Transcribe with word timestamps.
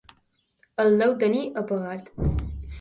El 0.85 0.97
deu 1.03 1.15
tenir 1.25 1.45
apagat. 1.65 2.13